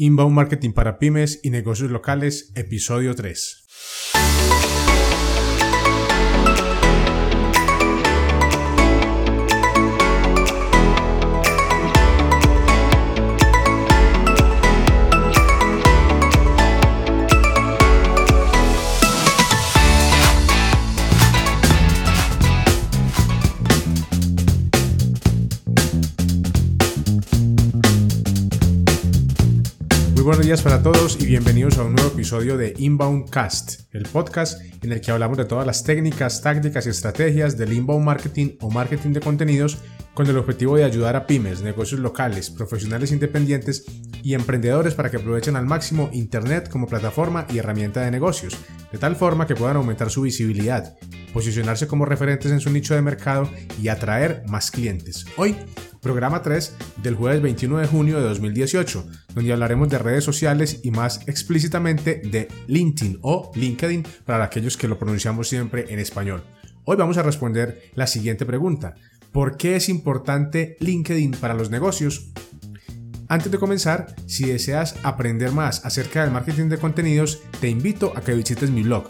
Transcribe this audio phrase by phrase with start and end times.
[0.00, 4.77] Inbound Marketing para Pymes y Negocios Locales, episodio 3.
[30.28, 34.60] Buenos días para todos y bienvenidos a un nuevo episodio de Inbound Cast, el podcast
[34.84, 38.70] en el que hablamos de todas las técnicas, tácticas y estrategias del inbound marketing o
[38.70, 39.78] marketing de contenidos
[40.12, 43.86] con el objetivo de ayudar a pymes, negocios locales, profesionales independientes
[44.22, 48.54] y emprendedores para que aprovechen al máximo Internet como plataforma y herramienta de negocios,
[48.92, 50.98] de tal forma que puedan aumentar su visibilidad,
[51.32, 53.48] posicionarse como referentes en su nicho de mercado
[53.80, 55.24] y atraer más clientes.
[55.38, 55.56] Hoy
[56.00, 60.90] programa 3 del jueves 21 de junio de 2018, donde hablaremos de redes sociales y
[60.90, 66.44] más explícitamente de LinkedIn o LinkedIn para aquellos que lo pronunciamos siempre en español.
[66.84, 68.94] Hoy vamos a responder la siguiente pregunta.
[69.32, 72.32] ¿Por qué es importante LinkedIn para los negocios?
[73.28, 78.22] Antes de comenzar, si deseas aprender más acerca del marketing de contenidos, te invito a
[78.22, 79.06] que visites mi blog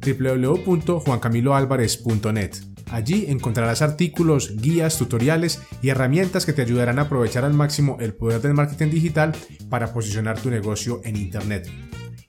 [0.00, 2.69] www.juancamiloalvarez.net.
[2.90, 8.14] Allí encontrarás artículos, guías, tutoriales y herramientas que te ayudarán a aprovechar al máximo el
[8.14, 9.32] poder del marketing digital
[9.68, 11.70] para posicionar tu negocio en Internet.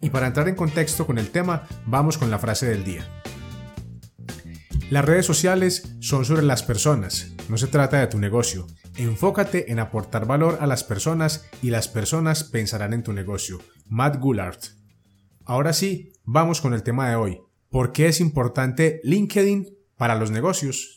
[0.01, 3.07] Y para entrar en contexto con el tema, vamos con la frase del día.
[4.91, 8.67] Las redes sociales son sobre las personas, no se trata de tu negocio.
[8.97, 13.59] Enfócate en aportar valor a las personas y las personas pensarán en tu negocio.
[13.87, 14.65] Matt Goulart.
[15.45, 17.39] Ahora sí, vamos con el tema de hoy.
[17.69, 20.95] ¿Por qué es importante LinkedIn para los negocios.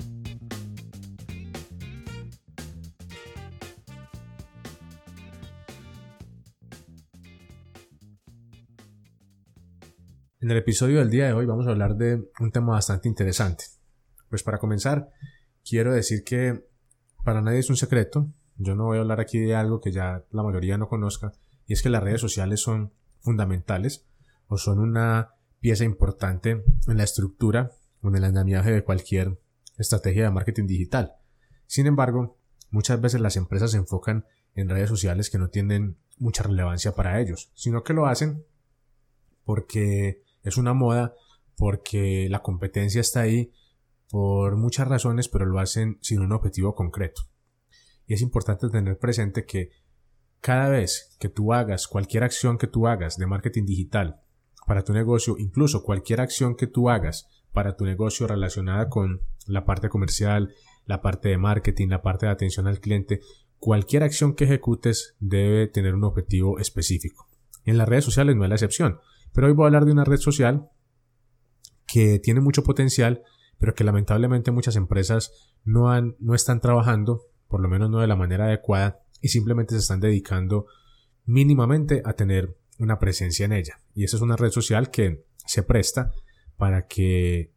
[10.41, 13.67] En el episodio del día de hoy vamos a hablar de un tema bastante interesante.
[14.31, 15.11] Pues para comenzar,
[15.69, 16.65] quiero decir que
[17.25, 20.25] para nadie es un secreto, yo no voy a hablar aquí de algo que ya
[20.31, 21.35] la mayoría no conozca,
[21.67, 24.07] y es que las redes sociales son fundamentales
[24.47, 27.71] o son una pieza importante en la estructura
[28.05, 29.41] con el andamiaje de cualquier
[29.79, 31.15] estrategia de marketing digital.
[31.67, 32.37] Sin embargo,
[32.69, 37.19] muchas veces las empresas se enfocan en redes sociales que no tienen mucha relevancia para
[37.19, 38.45] ellos, sino que lo hacen
[39.45, 41.15] porque es una moda,
[41.57, 43.55] porque la competencia está ahí,
[44.11, 47.23] por muchas razones, pero lo hacen sin un objetivo concreto.
[48.07, 49.71] Y es importante tener presente que
[50.43, 54.21] cada vez que tú hagas cualquier acción que tú hagas de marketing digital
[54.67, 59.65] para tu negocio, incluso cualquier acción que tú hagas para tu negocio relacionada con la
[59.65, 60.53] parte comercial,
[60.85, 63.21] la parte de marketing, la parte de atención al cliente,
[63.59, 67.29] cualquier acción que ejecutes debe tener un objetivo específico.
[67.65, 68.99] En las redes sociales no es la excepción,
[69.33, 70.69] pero hoy voy a hablar de una red social
[71.87, 73.23] que tiene mucho potencial,
[73.59, 75.33] pero que lamentablemente muchas empresas
[75.65, 75.89] no,
[76.19, 80.01] no están trabajando, por lo menos no de la manera adecuada, y simplemente se están
[80.01, 80.67] dedicando
[81.25, 83.79] mínimamente a tener una presencia en ella.
[83.95, 86.11] Y esa es una red social que se presta
[86.57, 87.53] para que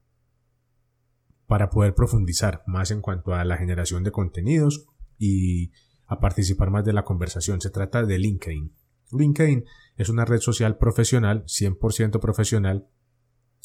[1.45, 4.85] para poder profundizar más en cuanto a la generación de contenidos
[5.17, 5.71] y
[6.05, 7.61] a participar más de la conversación.
[7.61, 8.73] Se trata de LinkedIn.
[9.11, 9.65] LinkedIn
[9.95, 12.87] es una red social profesional, 100% profesional,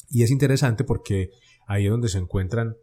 [0.09, 1.31] y es interesante porque
[1.67, 2.77] ahí es donde se encuentran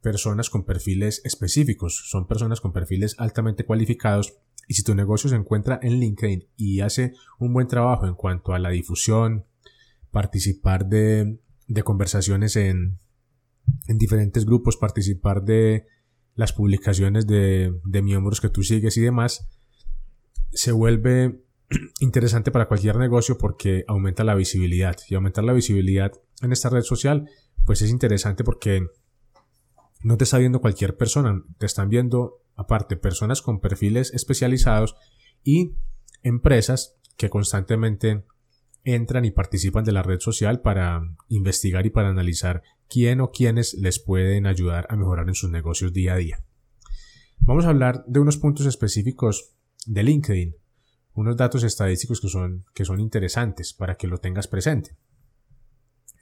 [0.00, 4.34] personas con perfiles específicos, son personas con perfiles altamente cualificados
[4.68, 8.52] y si tu negocio se encuentra en LinkedIn y hace un buen trabajo en cuanto
[8.52, 9.46] a la difusión,
[10.10, 12.98] participar de de conversaciones en,
[13.86, 15.86] en diferentes grupos, participar de
[16.34, 19.48] las publicaciones de, de miembros que tú sigues y demás,
[20.50, 21.44] se vuelve
[22.00, 24.96] interesante para cualquier negocio porque aumenta la visibilidad.
[25.08, 26.12] Y aumentar la visibilidad
[26.42, 27.28] en esta red social,
[27.64, 28.86] pues es interesante porque
[30.02, 34.96] no te está viendo cualquier persona, te están viendo aparte personas con perfiles especializados
[35.42, 35.76] y
[36.22, 38.24] empresas que constantemente
[38.84, 43.74] entran y participan de la red social para investigar y para analizar quién o quiénes
[43.74, 46.44] les pueden ayudar a mejorar en sus negocios día a día.
[47.40, 49.54] Vamos a hablar de unos puntos específicos
[49.86, 50.56] de LinkedIn.
[51.16, 54.96] unos datos estadísticos que son, que son interesantes para que lo tengas presente.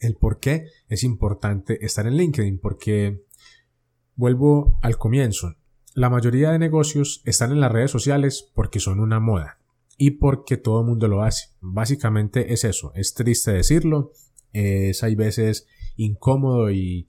[0.00, 3.24] El por qué es importante estar en LinkedIn, porque
[4.16, 5.54] vuelvo al comienzo.
[5.94, 9.61] La mayoría de negocios están en las redes sociales porque son una moda
[10.02, 11.50] y porque todo el mundo lo hace.
[11.60, 12.90] Básicamente es eso.
[12.96, 14.10] Es triste decirlo,
[14.52, 17.08] es hay veces incómodo y,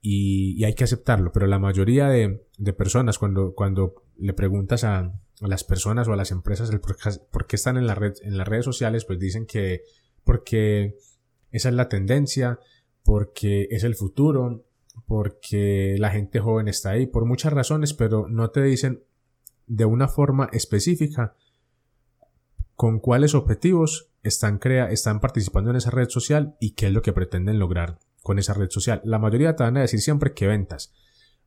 [0.00, 2.40] y, hay que aceptarlo, pero la mayoría de,
[2.76, 6.68] personas cuando, cuando le preguntas a, las personas o a las empresas
[7.30, 9.82] por, qué están en, la red, en las redes sociales, pues dicen que
[10.24, 10.96] porque
[11.52, 12.58] esa es la tendencia,
[13.04, 14.64] porque es el futuro,
[15.06, 19.04] porque la gente joven está ahí, por muchas razones, pero no te dicen
[19.68, 21.36] de una forma específica
[22.76, 27.02] con cuáles objetivos están, crea están participando en esa red social y qué es lo
[27.02, 29.00] que pretenden lograr con esa red social.
[29.04, 30.92] La mayoría te van a decir siempre que ventas.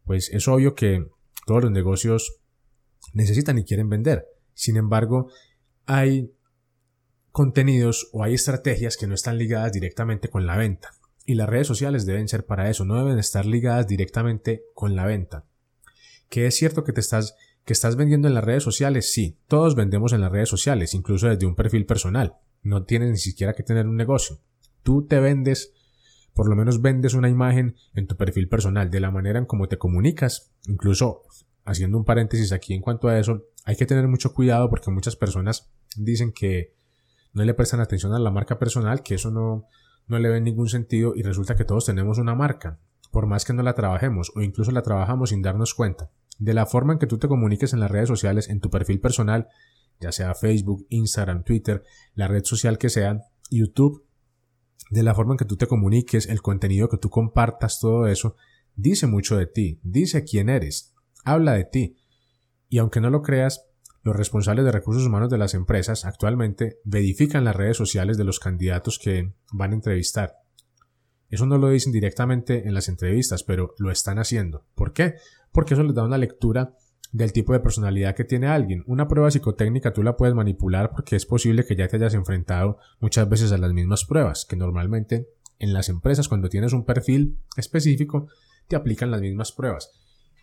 [0.06, 1.06] Pues es obvio que
[1.46, 2.40] todos los negocios
[3.14, 4.26] necesitan y quieren vender.
[4.54, 5.30] Sin embargo,
[5.86, 6.34] hay
[7.32, 10.90] contenidos o hay estrategias que no están ligadas directamente con la venta.
[11.26, 15.06] Y las redes sociales deben ser para eso, no deben estar ligadas directamente con la
[15.06, 15.46] venta.
[16.28, 17.36] Que es cierto que te estás
[17.70, 21.28] que estás vendiendo en las redes sociales, sí, todos vendemos en las redes sociales, incluso
[21.28, 22.34] desde un perfil personal.
[22.64, 24.40] No tienes ni siquiera que tener un negocio.
[24.82, 25.72] Tú te vendes,
[26.34, 29.68] por lo menos vendes una imagen en tu perfil personal, de la manera en cómo
[29.68, 31.22] te comunicas, incluso
[31.64, 35.16] haciendo un paréntesis aquí en cuanto a eso, hay que tener mucho cuidado porque muchas
[35.16, 36.74] personas dicen que
[37.34, 39.68] no le prestan atención a la marca personal, que eso no,
[40.08, 42.80] no le ve ningún sentido y resulta que todos tenemos una marca,
[43.12, 46.10] por más que no la trabajemos o incluso la trabajamos sin darnos cuenta.
[46.40, 49.00] De la forma en que tú te comuniques en las redes sociales, en tu perfil
[49.00, 49.50] personal,
[50.00, 51.84] ya sea Facebook, Instagram, Twitter,
[52.16, 53.22] la red social que sea,
[53.52, 54.06] YouTube,
[54.90, 58.36] de la forma en que tú te comuniques, el contenido que tú compartas, todo eso,
[58.76, 61.98] dice mucho de ti, dice quién eres, habla de ti.
[62.70, 63.66] Y aunque no lo creas,
[64.02, 68.40] los responsables de recursos humanos de las empresas actualmente verifican las redes sociales de los
[68.40, 70.36] candidatos que van a entrevistar.
[71.30, 74.66] Eso no lo dicen directamente en las entrevistas, pero lo están haciendo.
[74.74, 75.16] ¿Por qué?
[75.52, 76.74] Porque eso les da una lectura
[77.12, 78.84] del tipo de personalidad que tiene alguien.
[78.86, 82.78] Una prueba psicotécnica tú la puedes manipular porque es posible que ya te hayas enfrentado
[83.00, 87.40] muchas veces a las mismas pruebas, que normalmente en las empresas cuando tienes un perfil
[87.58, 88.28] específico
[88.68, 89.92] te aplican las mismas pruebas.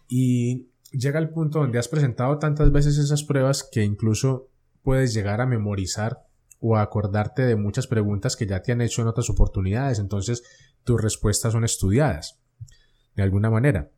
[0.09, 4.51] Y llega el punto donde has presentado tantas veces esas pruebas que incluso
[4.83, 6.27] puedes llegar a memorizar
[6.59, 10.43] o a acordarte de muchas preguntas que ya te han hecho en otras oportunidades, entonces
[10.85, 12.41] tus respuestas son estudiadas
[13.15, 13.91] de alguna manera.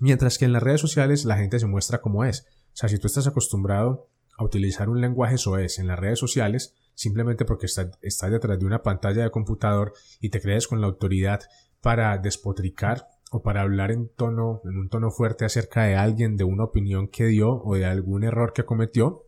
[0.00, 2.46] Mientras que en las redes sociales la gente se muestra como es.
[2.72, 4.08] O sea, si tú estás acostumbrado
[4.38, 8.82] a utilizar un lenguaje soez en las redes sociales, simplemente porque estás, detrás de una
[8.82, 11.40] pantalla de computador y te crees con la autoridad
[11.82, 16.44] para despotricar o para hablar en tono, en un tono fuerte acerca de alguien, de
[16.44, 19.26] una opinión que dio o de algún error que cometió,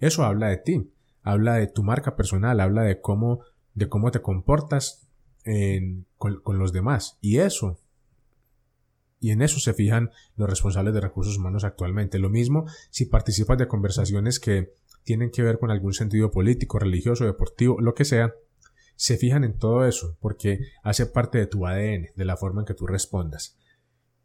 [0.00, 0.92] eso habla de ti,
[1.22, 3.40] habla de tu marca personal, habla de cómo,
[3.74, 5.08] de cómo te comportas
[6.18, 7.18] con, con los demás.
[7.20, 7.78] Y eso
[9.20, 12.18] y en eso se fijan los responsables de recursos humanos actualmente.
[12.18, 14.72] Lo mismo si participas de conversaciones que
[15.04, 18.34] tienen que ver con algún sentido político, religioso, deportivo, lo que sea,
[18.96, 22.66] se fijan en todo eso porque hace parte de tu ADN, de la forma en
[22.66, 23.56] que tú respondas.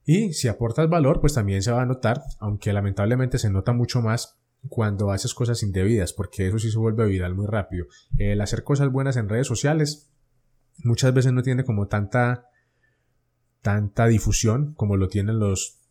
[0.03, 4.01] Y si aportas valor, pues también se va a notar, aunque lamentablemente se nota mucho
[4.01, 4.39] más
[4.69, 7.85] cuando haces cosas indebidas, porque eso sí se vuelve viral muy rápido.
[8.17, 10.11] El hacer cosas buenas en redes sociales
[10.83, 12.47] muchas veces no tiene como tanta
[13.61, 15.81] tanta difusión como lo tienen los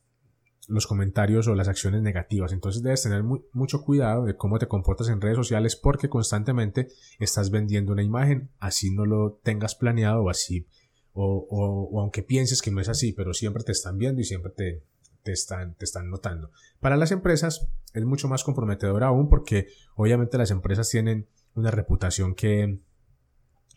[0.71, 2.53] los comentarios o las acciones negativas.
[2.53, 7.51] Entonces debes tener mucho cuidado de cómo te comportas en redes sociales porque constantemente estás
[7.51, 10.69] vendiendo una imagen, así no lo tengas planeado o así,
[11.13, 14.85] o, aunque pienses que no es así, pero siempre te están viendo y siempre te,
[15.25, 16.53] te, están, te están notando.
[16.79, 22.37] Para las empresas es mucho más comprometedor aún porque obviamente las empresas tienen una reputación
[22.37, 22.79] que,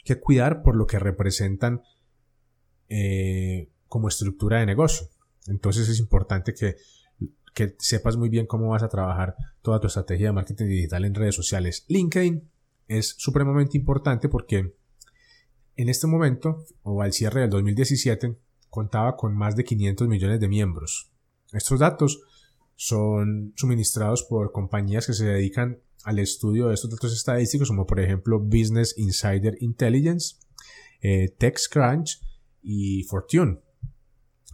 [0.03, 1.81] que cuidar por lo que representan
[2.88, 5.07] eh, como estructura de negocio.
[5.45, 6.77] Entonces es importante que,
[7.77, 11.35] sepas muy bien cómo vas a trabajar toda tu estrategia de marketing digital en redes
[11.35, 11.85] sociales.
[11.89, 12.50] LinkedIn
[12.88, 14.73] es supremamente importante porque
[15.75, 18.35] en este momento, o al cierre del 2017,
[18.67, 21.12] contaba con más de 500 millones de miembros.
[21.51, 22.19] Estos datos
[22.75, 28.00] son suministrados por compañías que se dedican al estudio de estos datos estadísticos, como por
[28.00, 30.38] ejemplo Business Insider Intelligence,
[31.03, 32.19] eh, TechCrunch
[32.63, 33.59] y Fortune.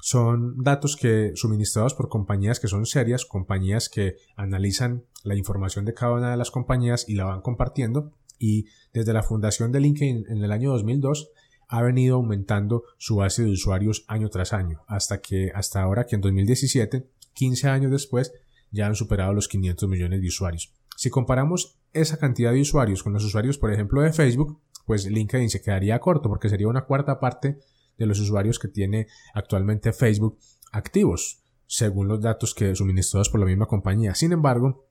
[0.01, 5.93] Son datos que suministrados por compañías que son serias, compañías que analizan la información de
[5.93, 8.13] cada una de las compañías y la van compartiendo.
[8.37, 11.31] Y desde la fundación de LinkedIn en el año 2002
[11.67, 16.15] ha venido aumentando su base de usuarios año tras año, hasta que hasta ahora que
[16.15, 18.33] en 2017, 15 años después,
[18.71, 20.73] ya han superado los 500 millones de usuarios.
[20.95, 25.49] Si comparamos esa cantidad de usuarios con los usuarios, por ejemplo, de Facebook, pues LinkedIn
[25.49, 27.59] se quedaría corto porque sería una cuarta parte
[27.99, 30.39] de los usuarios que tiene actualmente Facebook
[30.71, 34.15] activos, según los datos que suministrados por la misma compañía.
[34.15, 34.87] Sin embargo,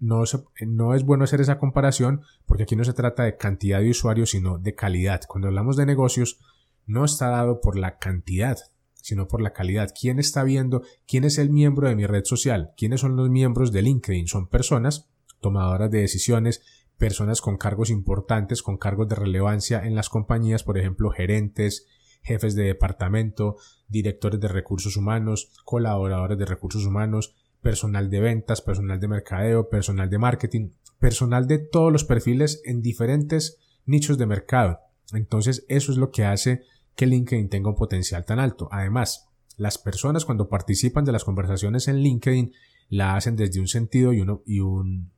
[0.00, 0.22] no,
[0.66, 4.30] no, es bueno hacer esa comparación porque aquí no se trata de cantidad de usuarios,
[4.30, 5.22] sino de calidad.
[5.28, 6.38] Cuando hablamos de negocios,
[6.86, 8.56] no está dado por la cantidad,
[8.94, 9.90] sino por la calidad.
[9.98, 10.82] ¿Quién está viendo?
[11.06, 12.72] ¿Quién es el miembro de mi red social?
[12.76, 14.28] ¿Quiénes son los miembros de LinkedIn?
[14.28, 15.08] Son personas
[15.40, 16.62] tomadoras de decisiones,
[16.96, 21.86] personas con cargos importantes, con cargos de relevancia en las compañías, por ejemplo, gerentes,
[22.28, 23.56] jefes de departamento,
[23.88, 30.10] directores de recursos humanos, colaboradores de recursos humanos, personal de ventas, personal de mercadeo, personal
[30.10, 30.70] de marketing,
[31.00, 34.80] personal de todos los perfiles en diferentes nichos de mercado.
[35.12, 36.62] Entonces eso es lo que hace
[36.94, 38.68] que LinkedIn tenga un potencial tan alto.
[38.70, 42.52] Además, las personas cuando participan de las conversaciones en LinkedIn
[42.90, 45.10] la hacen desde un sentido y, uno, y un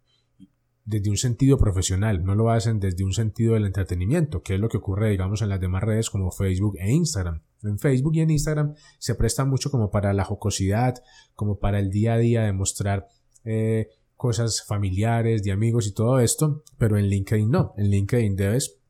[0.85, 4.69] desde un sentido profesional, no lo hacen desde un sentido del entretenimiento, que es lo
[4.69, 7.43] que ocurre, digamos, en las demás redes como Facebook e Instagram.
[7.63, 10.95] En Facebook y en Instagram se presta mucho como para la jocosidad,
[11.35, 13.09] como para el día a día de mostrar
[13.45, 17.75] eh, cosas familiares, de amigos y todo esto, pero en LinkedIn no.
[17.77, 18.81] En LinkedIn debes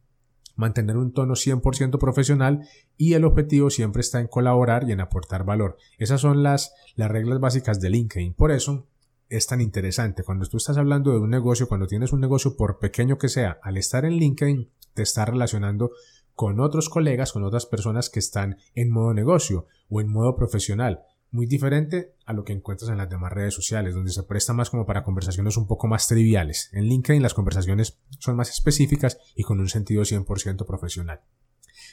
[0.56, 2.66] mantener un tono 100% profesional
[2.96, 5.76] y el objetivo siempre está en colaborar y en aportar valor.
[5.98, 8.34] Esas son las, las reglas básicas de LinkedIn.
[8.34, 8.86] Por eso,
[9.30, 10.24] es tan interesante.
[10.24, 13.58] Cuando tú estás hablando de un negocio, cuando tienes un negocio, por pequeño que sea,
[13.62, 15.92] al estar en LinkedIn, te estás relacionando
[16.34, 21.02] con otros colegas, con otras personas que están en modo negocio o en modo profesional.
[21.30, 24.68] Muy diferente a lo que encuentras en las demás redes sociales, donde se presta más
[24.68, 26.68] como para conversaciones un poco más triviales.
[26.72, 31.20] En LinkedIn las conversaciones son más específicas y con un sentido 100% profesional.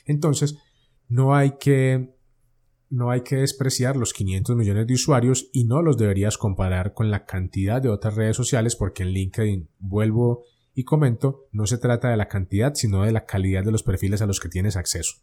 [0.05, 0.57] Entonces,
[1.07, 2.16] no hay que
[2.89, 7.11] no hay que despreciar los 500 millones de usuarios y no los deberías comparar con
[7.11, 12.09] la cantidad de otras redes sociales porque en LinkedIn, vuelvo y comento, no se trata
[12.09, 15.17] de la cantidad sino de la calidad de los perfiles a los que tienes acceso.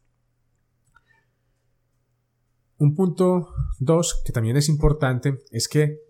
[2.76, 6.00] Un punto 2 que también es importante es que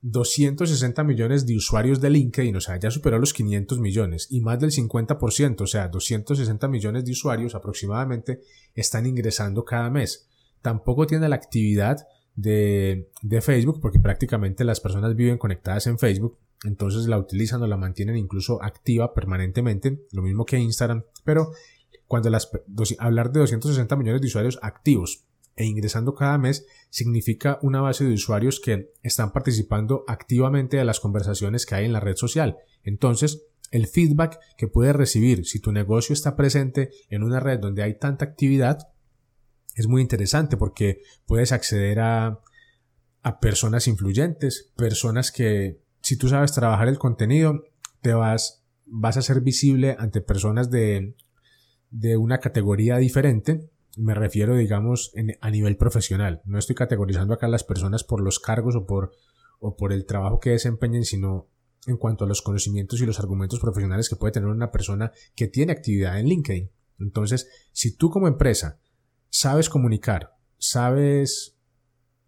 [0.00, 4.58] 260 millones de usuarios de LinkedIn, o sea, ya superó los 500 millones y más
[4.58, 8.40] del 50%, o sea, 260 millones de usuarios aproximadamente
[8.74, 10.28] están ingresando cada mes
[10.64, 13.06] tampoco tiene la actividad de,
[13.42, 18.16] Facebook, porque prácticamente las personas viven conectadas en Facebook, entonces la utilizan o la mantienen
[18.16, 21.50] incluso activa permanentemente, lo mismo que Instagram, pero
[22.06, 22.50] cuando las,
[22.98, 28.14] hablar de 260 millones de usuarios activos e ingresando cada mes significa una base de
[28.14, 32.56] usuarios que están participando activamente de las conversaciones que hay en la red social.
[32.84, 37.82] Entonces, el feedback que puedes recibir si tu negocio está presente en una red donde
[37.82, 38.93] hay tanta actividad
[39.74, 42.40] es muy interesante porque puedes acceder a,
[43.22, 47.64] a personas influyentes, personas que si tú sabes trabajar el contenido,
[48.02, 51.16] te vas, vas a ser visible ante personas de,
[51.90, 53.70] de una categoría diferente.
[53.96, 56.42] Me refiero, digamos, a nivel profesional.
[56.44, 59.12] No estoy categorizando acá las personas por los cargos o por,
[59.60, 61.48] o por el trabajo que desempeñen, sino
[61.86, 65.48] en cuanto a los conocimientos y los argumentos profesionales que puede tener una persona que
[65.48, 66.70] tiene actividad en LinkedIn.
[66.98, 68.78] Entonces, si tú como empresa
[69.34, 71.56] sabes comunicar, sabes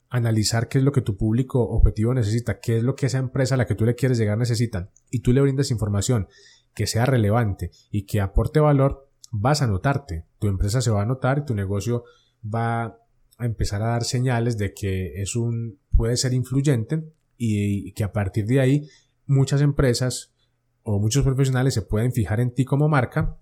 [0.08, 3.54] analizar qué es lo que tu público objetivo necesita, qué es lo que esa empresa
[3.54, 6.26] a la que tú le quieres llegar necesita, y tú le brindas información
[6.74, 10.24] que sea relevante y que aporte valor, vas a notarte.
[10.40, 12.02] Tu empresa se va a notar y tu negocio
[12.44, 12.98] va
[13.38, 17.04] a empezar a dar señales de que es un puede ser influyente
[17.36, 18.88] y que a partir de ahí
[19.26, 20.34] muchas empresas
[20.82, 23.38] o muchos profesionales se pueden fijar en ti como marca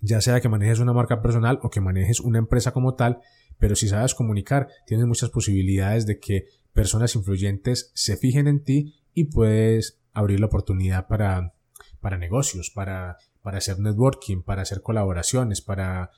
[0.00, 3.20] ya sea que manejes una marca personal o que manejes una empresa como tal,
[3.58, 8.94] pero si sabes comunicar, tienes muchas posibilidades de que personas influyentes se fijen en ti
[9.14, 11.54] y puedes abrir la oportunidad para,
[12.00, 16.10] para negocios, para, para hacer networking, para hacer colaboraciones, para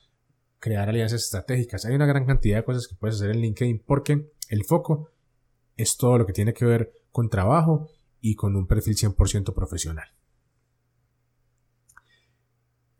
[0.59, 1.85] crear alianzas estratégicas.
[1.85, 5.09] Hay una gran cantidad de cosas que puedes hacer en LinkedIn porque el foco
[5.75, 7.89] es todo lo que tiene que ver con trabajo
[8.21, 10.09] y con un perfil 100% profesional.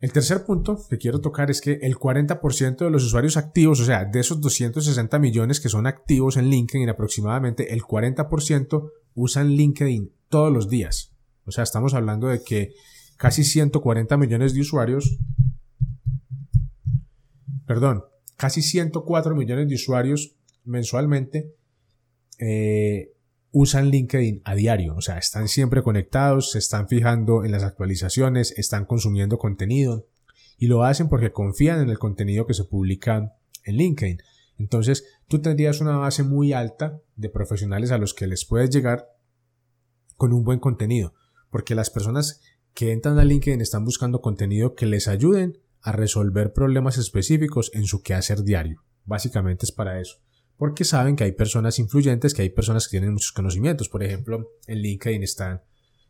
[0.02, 3.84] El tercer punto que quiero tocar es que el 40% de los usuarios activos, o
[3.84, 10.12] sea, de esos 260 millones que son activos en LinkedIn, aproximadamente el 40% usan LinkedIn
[10.28, 11.12] todos los días.
[11.44, 12.74] O sea, estamos hablando de que
[13.16, 15.18] casi 140 millones de usuarios,
[17.64, 18.02] perdón,
[18.36, 21.54] casi 104 millones de usuarios mensualmente
[22.40, 23.12] eh,
[23.52, 28.54] usan LinkedIn a diario, o sea, están siempre conectados, se están fijando en las actualizaciones,
[28.56, 30.08] están consumiendo contenido
[30.56, 34.18] y lo hacen porque confían en el contenido que se publica en LinkedIn.
[34.58, 39.06] Entonces, tú tendrías una base muy alta de profesionales a los que les puedes llegar
[40.16, 41.14] con un buen contenido,
[41.50, 42.40] porque las personas
[42.74, 47.84] que entran a LinkedIn están buscando contenido que les ayuden a resolver problemas específicos en
[47.84, 48.82] su quehacer diario.
[49.04, 50.18] Básicamente es para eso.
[50.56, 53.88] Porque saben que hay personas influyentes, que hay personas que tienen muchos conocimientos.
[53.88, 55.62] Por ejemplo, en LinkedIn están,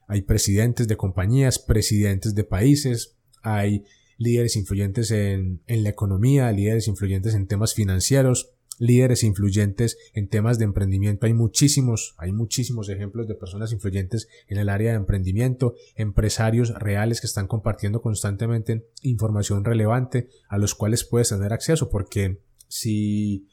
[0.09, 3.85] hay presidentes de compañías, presidentes de países, hay
[4.19, 10.59] líderes influyentes en, en la economía, líderes influyentes en temas financieros, líderes influyentes en temas
[10.59, 11.27] de emprendimiento.
[11.27, 17.21] Hay muchísimos, hay muchísimos ejemplos de personas influyentes en el área de emprendimiento, empresarios reales
[17.21, 23.47] que están compartiendo constantemente información relevante a los cuales puedes tener acceso porque si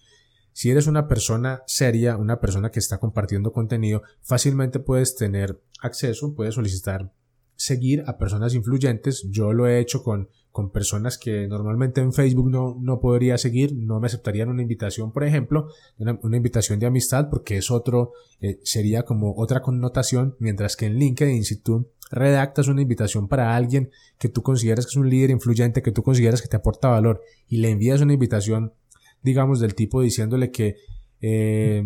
[0.54, 6.36] si eres una persona seria, una persona que está compartiendo contenido, fácilmente puedes tener acceso,
[6.36, 7.12] puedes solicitar
[7.56, 9.28] seguir a personas influyentes.
[9.30, 13.76] Yo lo he hecho con, con personas que normalmente en Facebook no, no podría seguir,
[13.76, 18.60] no me aceptarían una invitación, por ejemplo, una, invitación de amistad, porque es otro, eh,
[18.64, 23.92] sería como otra connotación, mientras que en LinkedIn, si tú redactas una invitación para alguien
[24.18, 27.22] que tú consideras que es un líder influyente, que tú consideras que te aporta valor,
[27.48, 28.74] y le envías una invitación,
[29.22, 30.76] digamos, del tipo diciéndole que,
[31.22, 31.84] eh,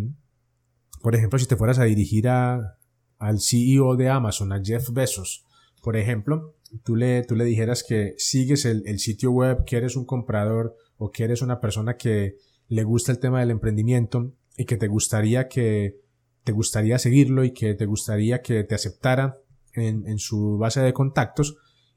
[1.01, 2.77] por ejemplo, si te fueras a dirigir a,
[3.17, 5.45] al CEO de Amazon, a Jeff Bezos,
[5.81, 10.05] por ejemplo, tú le, tú le dijeras que sigues el, sitio web, que eres un
[10.05, 12.37] comprador o que eres una persona que
[12.67, 15.99] le gusta el tema del emprendimiento y que te gustaría que
[16.43, 19.37] te gustaría seguirlo y que te gustaría que te aceptara
[19.73, 21.55] en, en su base de contactos,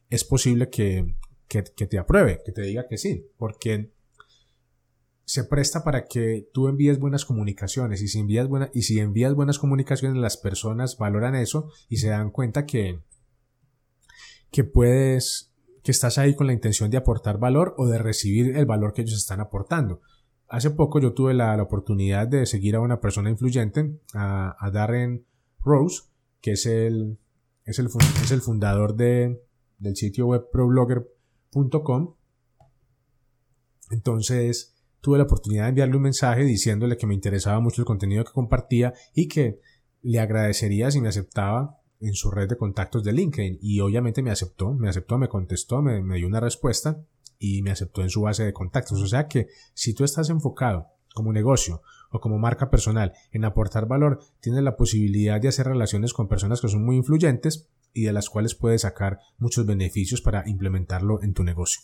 [0.08, 1.16] es posible que,
[1.48, 3.90] que, te apruebe, que te diga que sí, porque
[5.26, 9.58] se presta para que tú envíes buenas comunicaciones y si envías, y si envías buenas
[9.58, 13.00] comunicaciones las personas valoran eso y se dan cuenta que,
[14.52, 15.52] que puedes,
[15.82, 19.02] que estás ahí con la intención de aportar valor o de recibir el valor que
[19.02, 20.00] ellos están aportando.
[20.48, 25.26] Hace poco yo tuve la, oportunidad de seguir a una persona influyente, a, Darren
[25.58, 26.04] Rose,
[26.40, 27.18] que es el,
[27.64, 27.88] es el,
[28.22, 29.42] es el fundador de,
[29.78, 32.14] del sitio web problogger.com.
[33.90, 34.75] Entonces
[35.06, 38.32] tuve la oportunidad de enviarle un mensaje diciéndole que me interesaba mucho el contenido que
[38.32, 39.60] compartía y que
[40.02, 44.32] le agradecería si me aceptaba en su red de contactos de LinkedIn y obviamente me
[44.32, 47.00] aceptó, me aceptó, me contestó, me, dio una respuesta
[47.38, 49.00] y me aceptó en su base de contactos.
[49.00, 53.86] O sea que si tú estás enfocado como negocio o como marca personal en aportar
[53.86, 58.12] valor, tienes la posibilidad de hacer relaciones con personas que son muy influyentes y de
[58.12, 61.82] las cuales puedes sacar muchos beneficios para implementarlo en tu negocio.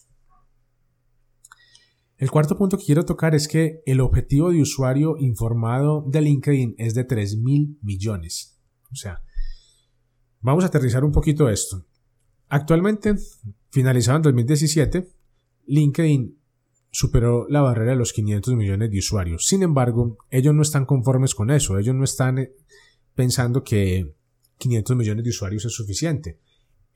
[2.23, 6.77] El cuarto punto que quiero tocar es que el objetivo de usuario informado de LinkedIn
[6.79, 8.61] es de 3 mil millones.
[8.93, 9.23] O sea,
[10.43, 11.87] Vamos a aterrizar un poquito esto.
[12.49, 13.15] Actualmente,
[13.71, 15.09] finalizado en 2017,
[15.67, 16.37] LinkedIn
[16.91, 19.47] superó la barrera de los 500 millones de usuarios.
[19.47, 21.79] Sin embargo, ellos no están conformes con eso.
[21.79, 22.53] Ellos no están eh,
[23.15, 24.15] pensando que
[24.59, 26.41] 500 millones de usuarios es suficiente.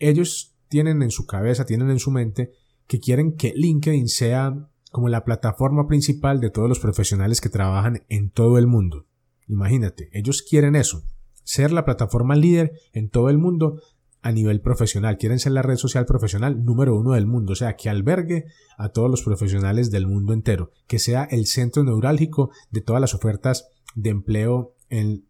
[0.01, 2.51] Ellos tienen en su cabeza, tienen en su mente
[2.89, 8.07] que quieren que LinkedIn sea como la plataforma principal de todos los profesionales que trabajan
[8.09, 9.05] en todo el mundo.
[9.47, 11.05] Imagínate, ellos quieren eso
[11.45, 13.83] ser la plataforma líder en todo el mundo
[14.23, 15.19] a nivel profesional.
[15.19, 18.47] Quieren ser la red social profesional número uno del mundo, o sea, que albergue
[18.79, 23.13] a todos los profesionales del mundo entero, que sea el centro neurálgico de todas las
[23.13, 25.27] ofertas de empleo en,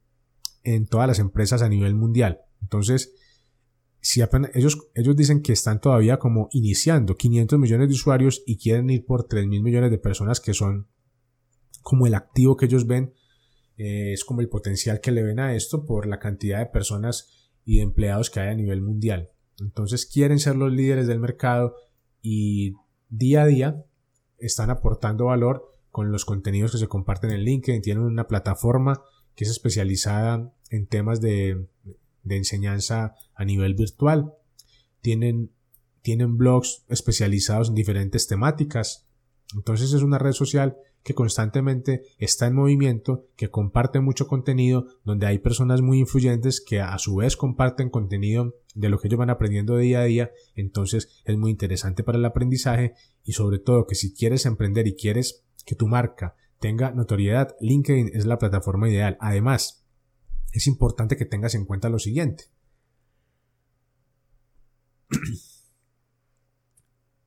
[0.62, 2.42] en todas las empresas a nivel mundial.
[2.62, 3.14] Entonces,
[4.07, 4.23] si
[4.55, 9.05] ellos, ellos dicen que están todavía como iniciando 500 millones de usuarios y quieren ir
[9.05, 10.87] por 3 mil millones de personas que son
[11.83, 13.14] como el activo que ellos ven
[13.77, 17.51] eh, es como el potencial que le ven a esto por la cantidad de personas
[17.64, 19.31] y de empleados que hay a nivel mundial.
[19.59, 21.75] Entonces quieren ser los líderes del mercado
[22.23, 22.75] y
[23.09, 23.85] día a día
[24.38, 27.83] están aportando valor con los contenidos que se comparten en LinkedIn.
[27.83, 29.03] Tienen una plataforma
[29.35, 31.66] que es especializada en temas de,
[32.27, 34.35] de enseñanza a nivel virtual.
[35.01, 35.51] Tienen,
[36.03, 39.07] tienen blogs especializados en diferentes temáticas.
[39.55, 45.27] Entonces es una red social que constantemente está en movimiento, que comparte mucho contenido, donde
[45.27, 49.31] hay personas muy influyentes que a su vez comparten contenido de lo que ellos van
[49.31, 53.95] aprendiendo día a día, entonces es muy interesante para el aprendizaje y sobre todo que
[53.95, 59.17] si quieres emprender y quieres que tu marca tenga notoriedad, LinkedIn es la plataforma ideal.
[59.21, 59.86] Además,
[60.59, 62.45] es importante que tengas en cuenta lo siguiente.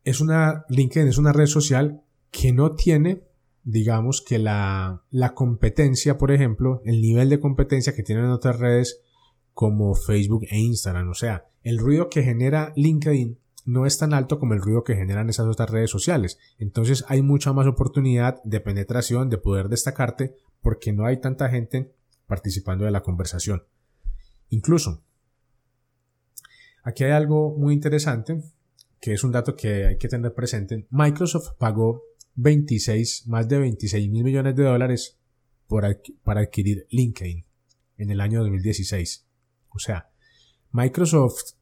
[0.04, 3.24] es una LinkedIn es una red social que no tiene
[3.64, 9.02] digamos que la, la competencia, por ejemplo, el nivel de competencia que tienen otras redes
[9.54, 11.10] como Facebook e Instagram.
[11.10, 14.96] O sea, el ruido que genera LinkedIn no es tan alto como el ruido que
[14.96, 16.40] generan esas otras redes sociales.
[16.58, 21.94] Entonces hay mucha más oportunidad de penetración, de poder destacarte, porque no hay tanta gente
[22.30, 23.66] participando de la conversación.
[24.48, 25.04] Incluso,
[26.84, 28.42] Aquí hay algo muy interesante,
[29.00, 30.88] que es un dato que hay que tener presente.
[30.90, 32.04] Microsoft pagó
[32.36, 35.18] 26, más de 26 mil millones de dólares
[35.68, 37.46] para adquirir LinkedIn
[37.98, 39.28] en el año 2016.
[39.70, 40.10] O sea,
[40.72, 41.54] Microsoft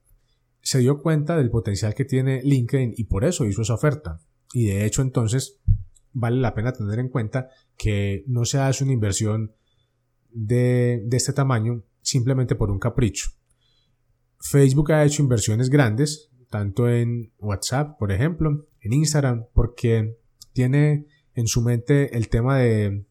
[0.61, 4.21] se dio cuenta del potencial que tiene LinkedIn y por eso hizo esa oferta.
[4.53, 5.59] Y de hecho entonces
[6.13, 9.55] vale la pena tener en cuenta que no se hace una inversión
[10.31, 13.29] de, este tamaño simplemente por un capricho.
[14.39, 20.17] Facebook ha hecho inversiones grandes, tanto en WhatsApp, por ejemplo, en Instagram, porque
[20.53, 23.05] tiene en su mente el tema de,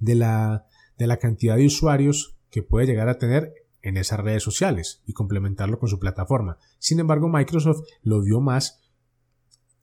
[0.00, 0.66] de, la,
[0.98, 5.12] de la cantidad de usuarios que puede llegar a tener en esas redes sociales y
[5.12, 6.58] complementarlo con su plataforma.
[6.78, 8.80] Sin embargo, Microsoft lo vio más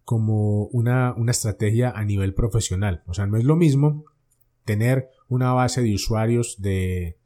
[0.03, 3.03] como una, una, estrategia a nivel profesional.
[3.05, 4.05] O sea, no es lo mismo
[4.69, 7.17] tener una base de usuarios de,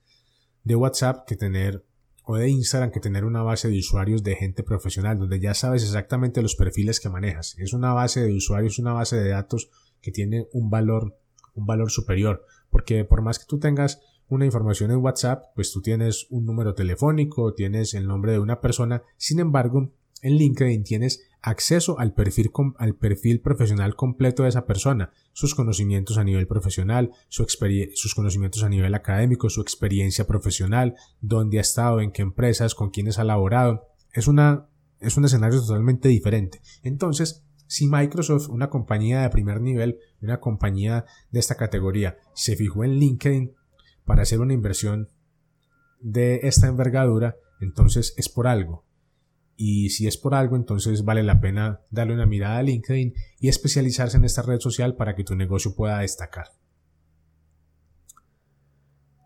[0.63, 1.83] de WhatsApp que tener
[2.23, 5.83] o de Instagram que tener una base de usuarios de gente profesional, donde ya sabes
[5.83, 7.57] exactamente los perfiles que manejas.
[7.59, 11.19] Es una base de usuarios, una base de datos que tiene un valor,
[11.53, 12.45] un valor superior.
[12.69, 16.75] Porque por más que tú tengas una información en WhatsApp, pues tú tienes un número
[16.75, 19.03] telefónico, tienes el nombre de una persona.
[19.17, 25.11] Sin embargo, en LinkedIn tienes acceso al perfil, al perfil profesional completo de esa persona,
[25.33, 31.61] sus conocimientos a nivel profesional, sus conocimientos a nivel académico, su experiencia profesional, dónde ha
[31.61, 33.89] estado, en qué empresas, con quiénes ha laborado.
[34.13, 34.69] Es, una,
[35.01, 36.61] es un escenario totalmente diferente.
[36.81, 42.85] Entonces, si Microsoft, una compañía de primer nivel, una compañía de esta categoría, se fijó
[42.85, 43.53] en LinkedIn
[44.05, 45.09] para hacer una inversión
[45.99, 48.82] de esta envergadura, entonces es por algo
[49.65, 53.47] y si es por algo, entonces vale la pena darle una mirada a LinkedIn y
[53.47, 56.47] especializarse en esta red social para que tu negocio pueda destacar.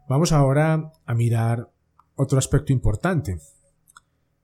[0.08, 1.72] Vamos ahora a mirar
[2.14, 3.40] otro aspecto importante.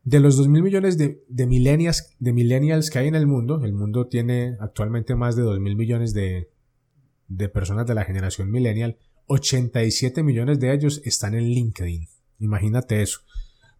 [0.03, 4.07] De los 2.000 millones de, de, millennials, de que hay en el mundo, el mundo
[4.07, 6.49] tiene actualmente más de 2.000 millones de,
[7.27, 12.07] de personas de la generación millennial, 87 millones de ellos están en LinkedIn.
[12.39, 13.19] Imagínate eso.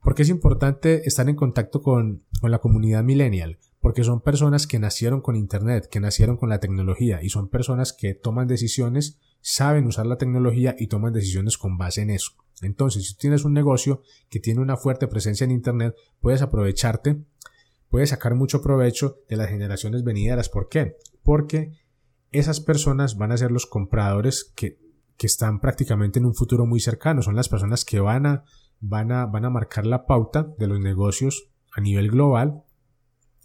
[0.04, 3.58] ¿Por qué es importante estar en contacto con, la comunidad millennial?
[3.80, 7.94] Porque son personas que nacieron con Internet, que nacieron con la tecnología y son personas
[7.94, 12.34] que toman decisiones, saben usar la tecnología y toman decisiones con base en eso.
[12.62, 17.24] Entonces, si tienes un negocio que tiene una fuerte presencia en Internet, puedes aprovecharte,
[17.90, 20.50] puedes sacar mucho provecho de las generaciones venideras.
[20.50, 20.98] ¿Por qué?
[21.24, 21.72] Porque
[22.32, 24.80] esas personas van a ser los compradores que,
[25.16, 27.22] que están prácticamente en un futuro muy cercano.
[27.22, 28.44] Son las personas que van a
[28.86, 32.64] van a, van a marcar la pauta de los negocios a nivel global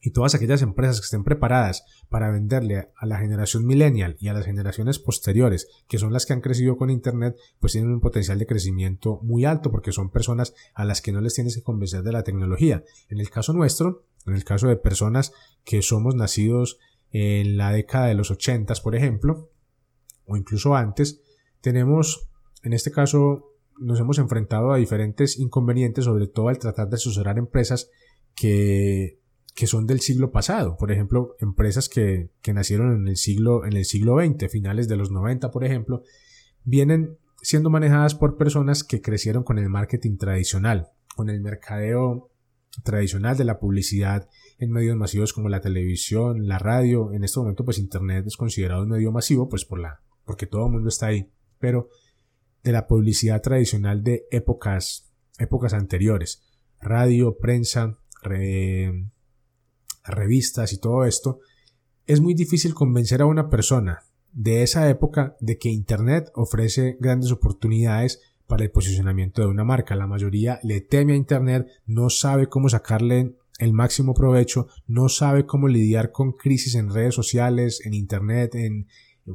[0.01, 4.33] y todas aquellas empresas que estén preparadas para venderle a la generación millennial y a
[4.33, 8.39] las generaciones posteriores, que son las que han crecido con Internet, pues tienen un potencial
[8.39, 12.03] de crecimiento muy alto porque son personas a las que no les tienes que convencer
[12.03, 12.85] de la tecnología.
[13.09, 15.33] En el caso nuestro, en el caso de personas
[15.65, 16.79] que somos nacidos
[17.11, 19.51] en la década de los 80, por ejemplo,
[20.27, 21.21] o incluso antes,
[21.61, 22.29] tenemos
[22.63, 23.48] en este caso
[23.81, 27.91] nos hemos enfrentado a diferentes inconvenientes, sobre todo al tratar de asesorar empresas
[28.35, 29.19] que,
[29.55, 30.77] que son del siglo pasado.
[30.77, 34.97] Por ejemplo, empresas que, que nacieron en el siglo, en el siglo XX, finales de
[34.97, 36.03] los 90, por ejemplo,
[36.65, 42.31] vienen siendo manejadas por personas que crecieron con el marketing tradicional, con el mercadeo
[42.85, 47.13] tradicional de la publicidad en medios masivos como la televisión, la radio.
[47.13, 50.67] En este momento, pues Internet es considerado un medio masivo, pues por la, porque todo
[50.67, 51.31] el mundo está ahí.
[51.59, 51.89] Pero
[52.63, 56.43] de la publicidad tradicional de épocas, épocas anteriores.
[56.81, 57.99] Radio, prensa,
[60.05, 61.41] revistas y todo esto.
[62.07, 67.33] Es muy difícil convencer a una persona de esa época de que Internet ofrece grandes
[67.33, 69.95] oportunidades para el posicionamiento de una marca.
[69.95, 75.45] La mayoría le teme a Internet, no sabe cómo sacarle el máximo provecho, no sabe
[75.45, 78.87] cómo lidiar con crisis en redes sociales, en Internet, en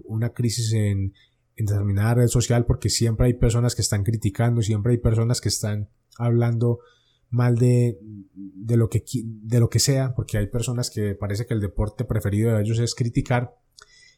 [0.06, 1.14] una crisis en,
[1.56, 5.50] en determinada red social porque siempre hay personas que están criticando, siempre hay personas que
[5.50, 6.80] están hablando
[7.30, 7.98] mal de,
[8.34, 12.06] de, lo que, de lo que sea, porque hay personas que parece que el deporte
[12.06, 13.56] preferido de ellos es criticar.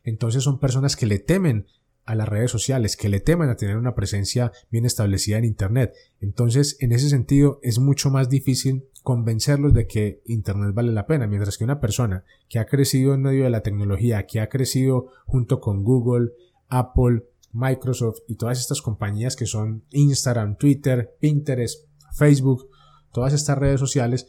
[0.04, 1.66] Entonces son personas que le temen
[2.06, 5.94] a las redes sociales, que le temen a tener una presencia bien establecida en Internet.
[6.22, 11.28] Entonces, en ese sentido, es mucho más difícil convencerlos de que Internet vale la pena,
[11.28, 15.08] mientras que una persona que ha crecido en medio de la tecnología, que ha crecido
[15.26, 16.32] junto con Google,
[16.70, 22.70] Apple, Microsoft y todas estas compañías que son Instagram, Twitter, Pinterest, Facebook,
[23.12, 24.28] todas estas redes sociales,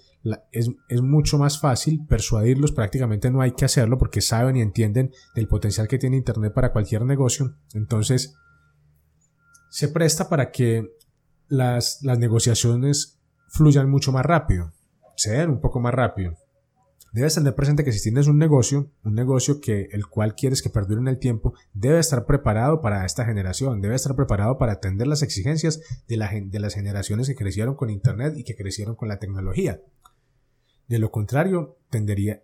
[0.53, 0.71] es,
[1.03, 5.89] mucho más fácil persuadirlos, prácticamente no hay que hacerlo porque saben y entienden del potencial
[5.89, 7.55] que tiene Internet para cualquier negocio.
[7.75, 8.35] Entonces,
[9.71, 10.85] se presta para que
[11.49, 13.19] las, negociaciones
[13.49, 14.73] fluyan mucho más rápido.
[15.11, 16.37] acceder un poco más rápido.
[17.17, 20.69] Debes tener presente que si tienes un negocio, un negocio que el cual quieres que
[20.69, 25.07] perdure en el tiempo, debe estar preparado para esta generación, debe estar preparado para atender
[25.07, 29.09] las exigencias de, la, de las generaciones que crecieron con Internet y que crecieron con
[29.09, 29.81] la tecnología.
[30.89, 31.79] De lo contrario,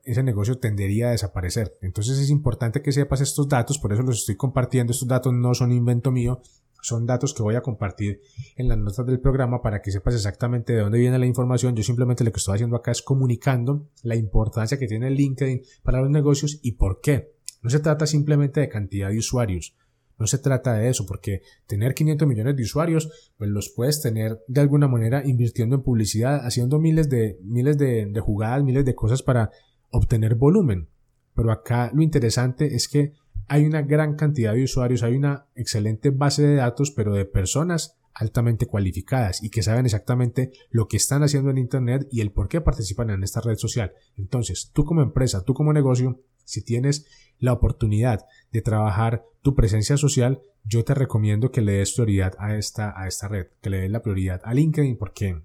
[0.05, 1.77] ese negocio tendería a desaparecer.
[1.83, 4.93] Entonces es importante que sepas estos datos, por eso los estoy compartiendo.
[4.93, 6.41] Estos datos no son invento mío,
[6.83, 8.21] son datos que voy a compartir
[8.57, 11.77] en las notas del programa para que sepas exactamente de dónde viene la información.
[11.77, 16.01] Yo simplemente lo que estoy haciendo acá es comunicando la importancia que tiene LinkedIn para
[16.01, 17.33] los negocios y por qué.
[17.63, 19.77] No se trata simplemente de cantidad de usuarios.
[20.19, 24.43] No se trata de eso, porque tener 500 millones de usuarios, pues los puedes tener
[24.47, 28.95] de alguna manera invirtiendo en publicidad, haciendo miles de, miles de, de jugadas, miles de
[28.95, 29.51] cosas para
[29.91, 30.89] obtener volumen.
[31.35, 33.13] Pero acá lo interesante es que
[33.49, 37.99] hay una gran cantidad de usuarios, hay una excelente base de datos, pero de personas
[38.15, 42.49] altamente cualificadas y que saben exactamente lo que están haciendo en Internet y el por
[42.49, 43.93] qué participan en esta red social.
[44.17, 47.07] Entonces, tú como empresa, tú como negocio, si tienes
[47.39, 52.57] la oportunidad de trabajar tu presencia social, yo te recomiendo que le des prioridad a
[52.57, 55.43] esta, a esta red, que le des la prioridad a LinkedIn porque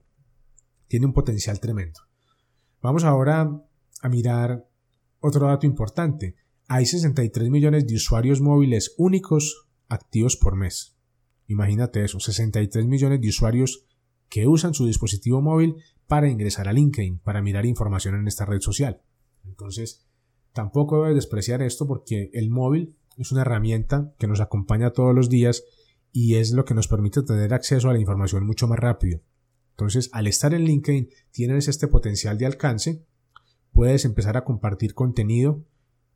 [0.88, 2.02] tiene un potencial tremendo.
[2.82, 3.62] Vamos ahora
[4.02, 4.68] a mirar
[5.20, 6.36] otro dato importante
[6.68, 10.98] hay 63 millones de usuarios móviles únicos activos por mes.
[11.48, 13.86] Imagínate eso, 63 millones de usuarios
[14.30, 15.76] que usan su dispositivo móvil
[16.08, 19.02] para ingresar a LinkedIn, para mirar información en esta red social.
[19.46, 20.06] Entonces,
[20.52, 25.30] tampoco debes despreciar esto porque el móvil es una herramienta que nos acompaña todos los
[25.30, 25.64] días
[26.12, 29.22] y es lo que nos permite tener acceso a la información mucho más rápido.
[29.72, 33.06] Entonces, al estar en LinkedIn, tienes este potencial de alcance,
[33.78, 35.64] puedes empezar a compartir contenido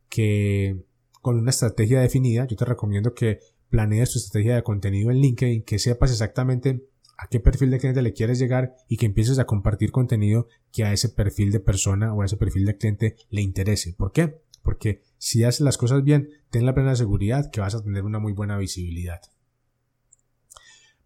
[0.08, 0.84] que
[1.20, 3.38] con una estrategia definida, yo te recomiendo que
[3.70, 8.02] planees tu estrategia de contenido en LinkedIn, que sepas exactamente a qué perfil de cliente
[8.02, 12.12] le quieres llegar y que empieces a compartir contenido que a ese perfil de persona
[12.12, 13.94] o a ese perfil de cliente le interese.
[13.96, 14.42] ¿Por qué?
[14.64, 18.18] Porque si haces las cosas bien, ten la plena seguridad que vas a tener una
[18.18, 19.20] muy buena visibilidad.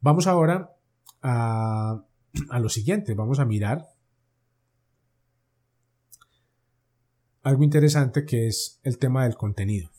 [0.00, 0.74] Vamos ahora
[1.20, 2.02] a,
[2.48, 3.88] a lo siguiente, vamos a mirar
[7.46, 9.92] algo interesante que es el tema del contenido.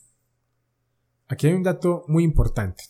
[1.28, 2.84] Aquí hay un dato muy importante.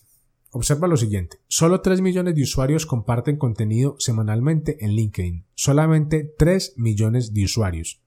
[0.51, 1.37] Observa lo siguiente.
[1.47, 5.45] Solo 3 millones de usuarios comparten contenido semanalmente en LinkedIn.
[5.55, 8.01] Solamente 3 millones de usuarios.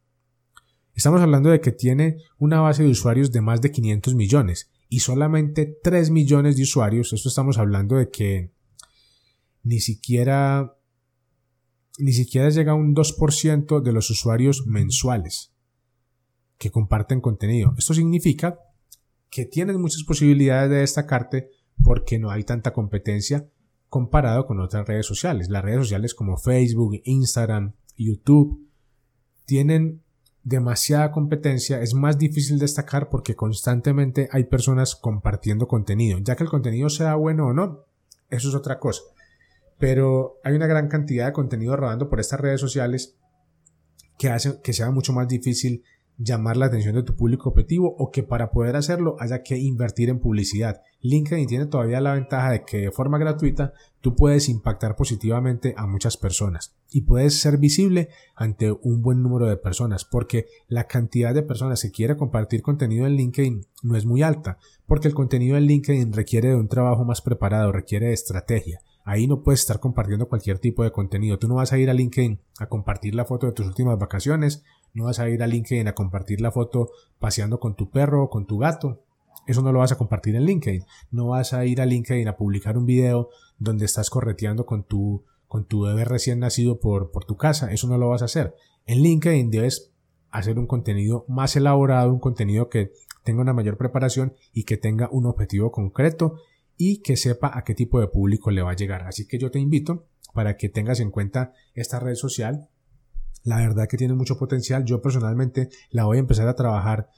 [0.94, 5.00] Estamos hablando de que tiene una base de usuarios de más de 500 millones y
[5.00, 7.14] solamente 3 millones de usuarios.
[7.14, 8.52] Esto estamos hablando de que
[9.62, 10.76] ni siquiera
[11.98, 15.51] ni siquiera llega a un 2% de los usuarios mensuales
[16.62, 17.74] que comparten contenido.
[17.76, 18.56] Esto significa
[19.30, 21.50] que tienes muchas posibilidades de destacarte
[21.82, 23.48] porque no hay tanta competencia
[23.88, 25.48] comparado con otras redes sociales.
[25.48, 28.64] Las redes sociales como Facebook, Instagram, YouTube
[29.44, 30.02] tienen
[30.44, 36.20] demasiada competencia, es más difícil destacar porque constantemente hay personas compartiendo contenido.
[36.20, 37.86] Ya que el contenido sea bueno o no,
[38.30, 39.02] eso es otra cosa.
[39.78, 43.16] Pero hay una gran cantidad de contenido rodando por estas redes sociales
[44.16, 45.82] que hace que sea mucho más difícil
[46.18, 50.08] llamar la atención de tu público objetivo o que para poder hacerlo haya que invertir
[50.08, 50.82] en publicidad.
[51.00, 55.86] LinkedIn tiene todavía la ventaja de que de forma gratuita tú puedes impactar positivamente a
[55.86, 61.34] muchas personas y puedes ser visible ante un buen número de personas porque la cantidad
[61.34, 65.56] de personas que quiere compartir contenido en LinkedIn no es muy alta porque el contenido
[65.56, 68.80] en LinkedIn requiere de un trabajo más preparado, requiere de estrategia.
[69.04, 71.38] Ahí no puedes estar compartiendo cualquier tipo de contenido.
[71.38, 74.62] Tú no vas a ir a LinkedIn a compartir la foto de tus últimas vacaciones
[74.94, 78.30] no vas a ir a LinkedIn a compartir la foto paseando con tu perro o
[78.30, 79.02] con tu gato.
[79.46, 80.84] Eso no lo vas a compartir en LinkedIn.
[81.10, 85.24] No vas a ir a LinkedIn a publicar un video donde estás correteando con tu,
[85.48, 87.72] con tu bebé recién nacido por, por tu casa.
[87.72, 88.54] Eso no lo vas a hacer.
[88.86, 89.92] En LinkedIn debes
[90.30, 92.92] hacer un contenido más elaborado, un contenido que
[93.24, 96.36] tenga una mayor preparación y que tenga un objetivo concreto
[96.76, 99.02] y que sepa a qué tipo de público le va a llegar.
[99.02, 102.68] Así que yo te invito para que tengas en cuenta esta red social
[103.44, 104.84] la verdad que tiene mucho potencial.
[104.84, 107.08] Yo personalmente la voy a empezar a trabajar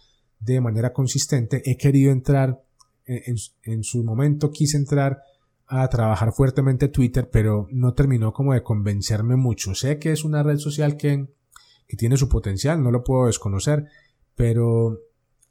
[0.41, 1.63] de manera consistente.
[1.65, 2.63] He querido entrar,
[3.07, 5.23] en, su momento quise entrar
[5.67, 9.75] a trabajar fuertemente Twitter, pero no terminó como de convencerme mucho.
[9.75, 11.27] Sé que es una red social que,
[11.87, 13.87] que tiene su potencial, no lo puedo desconocer,
[14.35, 15.01] pero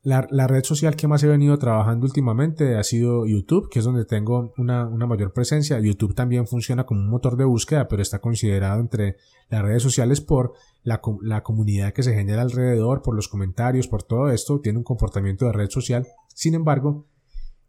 [0.04, 4.04] la, red social que más he venido trabajando últimamente ha sido YouTube, que es donde
[4.04, 5.80] tengo una, mayor presencia.
[5.80, 9.16] YouTube también funciona como un motor de búsqueda, pero está considerado entre
[9.50, 11.00] las redes sociales por la,
[11.42, 14.60] comunidad que se genera alrededor, por los comentarios, por todo esto.
[14.60, 16.06] Tiene un comportamiento de red social.
[16.36, 17.08] Sin embargo,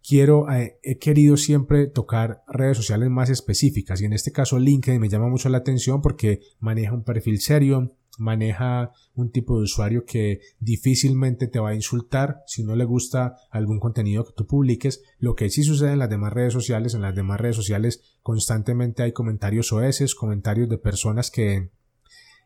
[0.03, 5.01] quiero, eh, he querido siempre tocar redes sociales más específicas y en este caso LinkedIn
[5.01, 10.05] me llama mucho la atención porque maneja un perfil serio, maneja un tipo de usuario
[10.05, 15.03] que difícilmente te va a insultar si no le gusta algún contenido que tú publiques.
[15.19, 19.03] Lo que sí sucede en las demás redes sociales, en las demás redes sociales constantemente
[19.03, 21.71] hay comentarios oeses, comentarios de personas que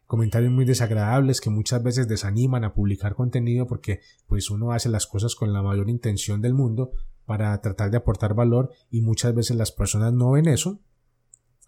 [0.06, 5.06] comentarios muy desagradables que muchas veces desaniman a publicar contenido porque pues uno hace las
[5.06, 6.92] cosas con la mayor intención del mundo
[7.26, 10.80] para tratar de aportar valor y muchas veces las personas no ven eso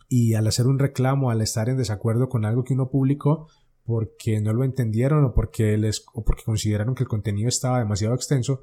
[0.08, 3.46] y al hacer un reclamo, al estar en desacuerdo con algo que uno publicó
[3.90, 8.14] porque no lo entendieron o porque les o porque consideraron que el contenido estaba demasiado
[8.14, 8.62] extenso,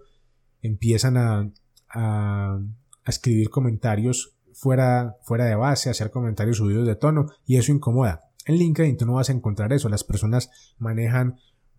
[0.62, 1.52] empiezan a,
[1.90, 2.60] a,
[3.04, 8.24] a escribir comentarios fuera, fuera de base, hacer comentarios subidos de tono y eso incomoda.
[8.46, 9.90] En LinkedIn tú no vas a encontrar eso.
[9.90, 11.36] Las personas manejan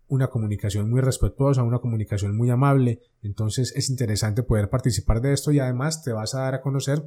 [0.07, 3.01] una comunicación muy respetuosa, una comunicación muy amable.
[3.23, 7.01] Entonces es interesante poder participar de esto y además te vas a dar a conocer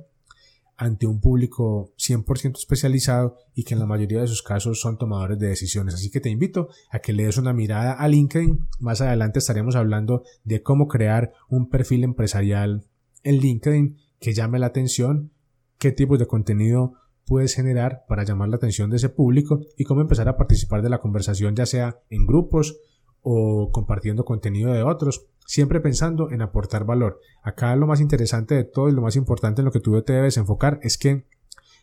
[0.82, 5.38] ante un público 100% especializado y que en la mayoría de sus casos son tomadores
[5.38, 5.94] de decisiones.
[5.94, 8.66] Así que te invito a que le des una mirada a LinkedIn.
[8.80, 12.84] Más adelante estaremos hablando de cómo crear un perfil empresarial
[13.22, 15.30] en LinkedIn que llame la atención,
[15.78, 16.94] qué tipos de contenido
[17.26, 20.90] puedes generar para llamar la atención de ese público y cómo empezar a participar de
[20.90, 22.76] la conversación ya sea en grupos
[23.20, 27.20] o compartiendo contenido de otros, siempre pensando en aportar valor.
[27.42, 30.12] Acá lo más interesante de todo y lo más importante en lo que tú te
[30.12, 31.26] debes enfocar es que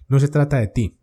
[0.08, 1.00] no se trata de ti,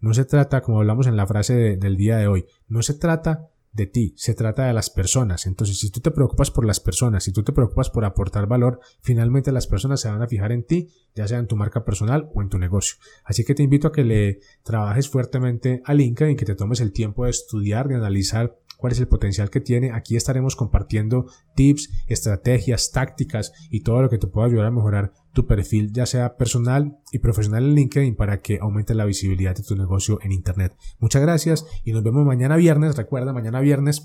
[0.00, 3.50] no se trata, como hablamos en la frase del día de hoy, no se trata
[3.72, 5.46] de ti, se trata de las personas.
[5.46, 8.80] Entonces, si tú te preocupas por las personas, si tú te preocupas por aportar valor,
[9.00, 12.30] finalmente las personas se van a fijar en ti, ya sea en tu marca personal
[12.34, 12.96] o en tu negocio.
[13.24, 16.92] Así que te invito a que le trabajes fuertemente a LinkedIn, que te tomes el
[16.92, 19.92] tiempo de estudiar, de analizar cuál es el potencial que tiene.
[19.92, 25.12] Aquí estaremos compartiendo tips, estrategias, tácticas y todo lo que te pueda ayudar a mejorar
[25.32, 29.62] tu perfil, ya sea personal y profesional en LinkedIn, para que aumente la visibilidad de
[29.62, 30.76] tu negocio en Internet.
[30.98, 32.96] Muchas gracias y nos vemos mañana viernes.
[32.96, 34.02] Recuerda, mañana viernes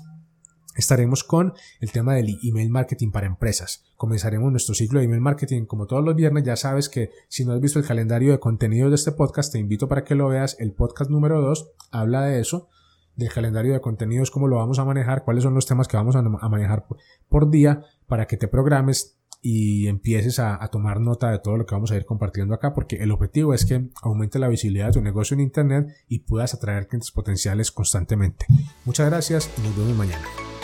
[0.76, 3.84] estaremos con el tema del email marketing para empresas.
[3.96, 6.44] Comenzaremos nuestro ciclo de email marketing como todos los viernes.
[6.44, 9.58] Ya sabes que si no has visto el calendario de contenido de este podcast, te
[9.58, 10.56] invito para que lo veas.
[10.60, 12.68] El podcast número 2 habla de eso
[13.16, 16.16] del calendario de contenidos, cómo lo vamos a manejar, cuáles son los temas que vamos
[16.16, 16.86] a, manejar
[17.28, 21.66] por, día para que te programes y empieces a, a, tomar nota de todo lo
[21.66, 24.92] que vamos a ir compartiendo acá, porque el objetivo es que aumente la visibilidad de
[24.92, 28.46] tu negocio en Internet y puedas atraer clientes potenciales constantemente.
[28.84, 30.55] Muchas gracias y nos vemos mañana.